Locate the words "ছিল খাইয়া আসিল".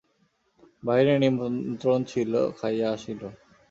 2.11-3.21